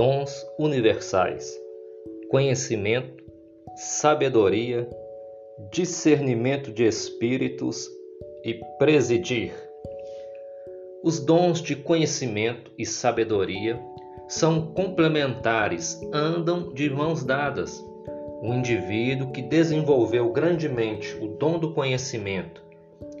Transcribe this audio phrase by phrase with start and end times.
[0.00, 1.54] dons universais:
[2.30, 3.22] conhecimento,
[3.76, 4.88] sabedoria,
[5.70, 7.86] discernimento de espíritos
[8.42, 9.52] e presidir.
[11.04, 13.78] Os dons de conhecimento e sabedoria
[14.26, 17.84] são complementares, andam de mãos dadas.
[18.42, 22.64] Um indivíduo que desenvolveu grandemente o dom do conhecimento,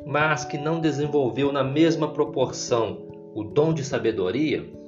[0.06, 4.79] mas que não desenvolveu na mesma proporção o dom de sabedoria,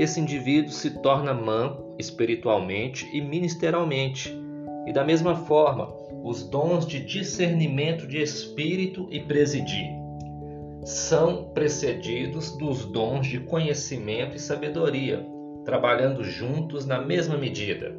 [0.00, 4.32] esse indivíduo se torna manco espiritualmente e ministerialmente.
[4.86, 9.98] E da mesma forma, os dons de discernimento de espírito e presidir
[10.84, 15.26] são precedidos dos dons de conhecimento e sabedoria,
[15.64, 17.94] trabalhando juntos na mesma medida.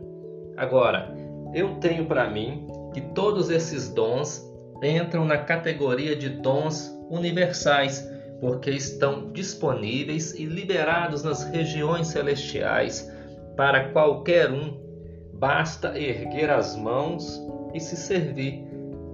[0.55, 1.13] Agora,
[1.53, 4.49] eu tenho para mim que todos esses dons
[4.81, 8.09] entram na categoria de dons universais,
[8.39, 13.11] porque estão disponíveis e liberados nas regiões celestiais
[13.55, 14.77] para qualquer um.
[15.33, 17.41] Basta erguer as mãos
[17.73, 18.63] e se servir.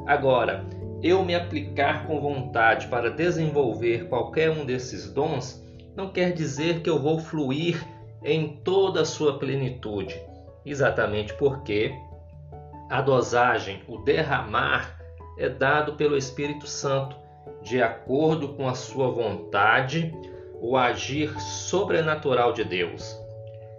[0.06, 0.66] Agora,
[1.02, 5.64] eu me aplicar com vontade para desenvolver qualquer um desses dons
[5.96, 7.84] não quer dizer que eu vou fluir
[8.24, 10.20] em toda a sua plenitude,
[10.66, 11.94] exatamente porque
[12.90, 15.00] a dosagem, o derramar,
[15.38, 17.16] é dado pelo Espírito Santo,
[17.62, 20.14] de acordo com a sua vontade,
[20.62, 23.20] o agir sobrenatural de Deus.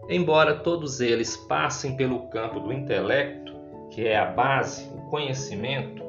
[0.09, 3.55] Embora todos eles passem pelo campo do intelecto,
[3.91, 6.05] que é a base, o conhecimento,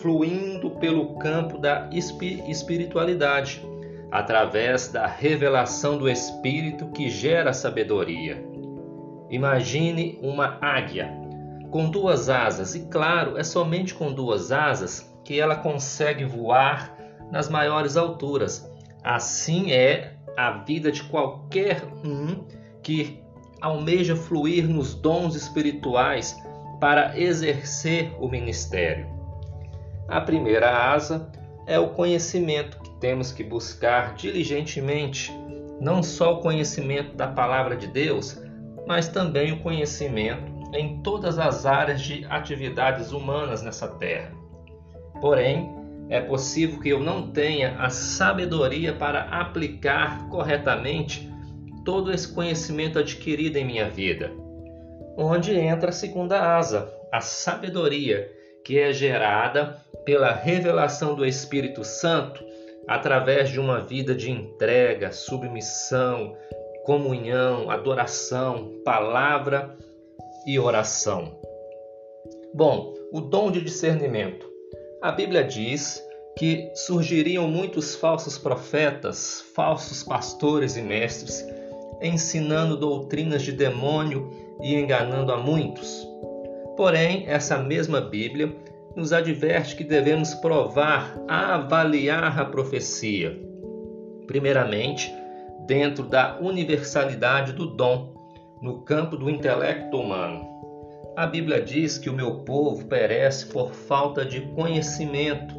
[0.00, 3.62] fluindo pelo campo da espiritualidade,
[4.10, 8.42] através da revelação do Espírito que gera sabedoria.
[9.30, 11.12] Imagine uma águia
[11.70, 16.96] com duas asas, e claro, é somente com duas asas que ela consegue voar
[17.30, 18.66] nas maiores alturas.
[19.04, 22.46] Assim é a vida de qualquer um
[22.82, 23.22] que
[23.60, 26.34] almeja fluir nos dons espirituais
[26.80, 29.06] para exercer o ministério.
[30.08, 31.30] A primeira asa
[31.66, 35.30] é o conhecimento que temos que buscar diligentemente,
[35.78, 38.42] não só o conhecimento da palavra de Deus,
[38.86, 44.37] mas também o conhecimento em todas as áreas de atividades humanas nessa terra.
[45.20, 45.74] Porém,
[46.08, 51.30] é possível que eu não tenha a sabedoria para aplicar corretamente
[51.84, 54.32] todo esse conhecimento adquirido em minha vida.
[55.16, 58.30] Onde entra a segunda asa, a sabedoria,
[58.64, 62.44] que é gerada pela revelação do Espírito Santo
[62.86, 66.34] através de uma vida de entrega, submissão,
[66.84, 69.76] comunhão, adoração, palavra
[70.46, 71.38] e oração.
[72.54, 74.47] Bom, o dom de discernimento.
[75.00, 76.04] A Bíblia diz
[76.36, 81.46] que surgiriam muitos falsos profetas, falsos pastores e mestres,
[82.02, 84.28] ensinando doutrinas de demônio
[84.60, 86.04] e enganando a muitos.
[86.76, 88.52] Porém, essa mesma Bíblia
[88.96, 93.38] nos adverte que devemos provar, avaliar a profecia.
[94.26, 95.12] Primeiramente,
[95.64, 98.14] dentro da universalidade do dom
[98.60, 100.58] no campo do intelecto humano.
[101.18, 105.52] A Bíblia diz que o meu povo perece por falta de conhecimento,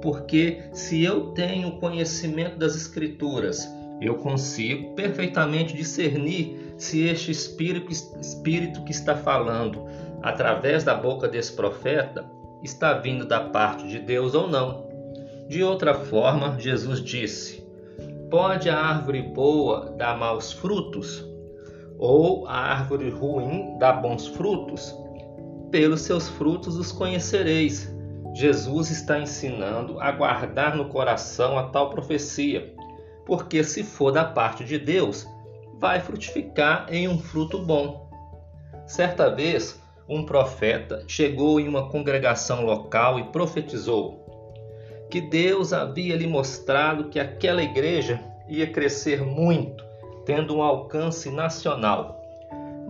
[0.00, 3.70] porque se eu tenho conhecimento das Escrituras,
[4.00, 9.84] eu consigo perfeitamente discernir se este espírito, espírito que está falando
[10.22, 12.24] através da boca desse profeta
[12.62, 14.88] está vindo da parte de Deus ou não.
[15.46, 17.62] De outra forma, Jesus disse:
[18.30, 21.30] Pode a árvore boa dar maus frutos?
[22.02, 24.92] ou a árvore ruim dá bons frutos?
[25.72, 27.92] Pelos seus frutos os conhecereis.
[28.34, 32.74] Jesus está ensinando a guardar no coração a tal profecia,
[33.26, 35.26] porque se for da parte de Deus,
[35.80, 38.08] vai frutificar em um fruto bom.
[38.86, 44.22] Certa vez, um profeta chegou em uma congregação local e profetizou
[45.10, 49.84] que Deus havia lhe mostrado que aquela igreja ia crescer muito
[50.24, 52.21] tendo um alcance nacional.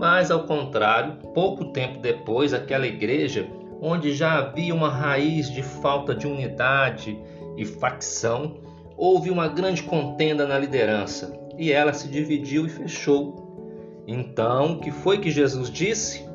[0.03, 3.49] Mas, ao contrário, pouco tempo depois, aquela igreja,
[3.81, 7.17] onde já havia uma raiz de falta de unidade
[7.57, 8.57] e facção,
[8.97, 14.03] houve uma grande contenda na liderança e ela se dividiu e fechou.
[14.05, 16.29] Então, o que foi que Jesus disse?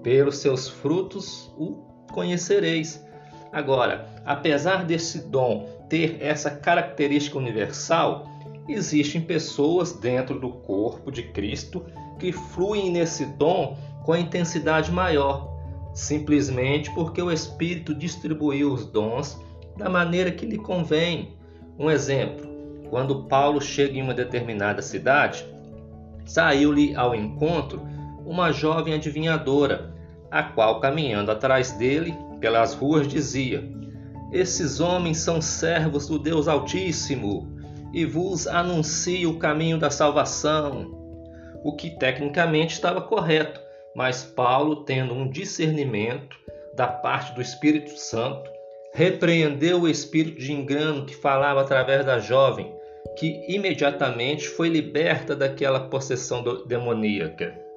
[0.00, 1.82] Pelos seus frutos o
[2.12, 3.04] conhecereis.
[3.50, 8.24] Agora, apesar desse dom ter essa característica universal,
[8.68, 11.84] existem pessoas dentro do corpo de Cristo
[12.18, 15.52] que fluem nesse dom com intensidade maior,
[15.92, 19.40] simplesmente porque o Espírito distribuiu os dons
[19.76, 21.36] da maneira que lhe convém.
[21.78, 22.48] Um exemplo:
[22.90, 25.44] quando Paulo chega em uma determinada cidade,
[26.24, 27.82] saiu-lhe ao encontro
[28.24, 29.94] uma jovem adivinhadora,
[30.30, 33.66] a qual, caminhando atrás dele pelas ruas, dizia:
[34.32, 37.56] Esses homens são servos do Deus Altíssimo
[37.92, 40.97] e vos anuncio o caminho da salvação.
[41.62, 43.60] O que tecnicamente estava correto,
[43.94, 46.36] mas Paulo, tendo um discernimento
[46.74, 48.50] da parte do Espírito Santo,
[48.92, 52.72] repreendeu o espírito de engano que falava através da jovem,
[53.16, 57.67] que imediatamente foi liberta daquela possessão demoníaca.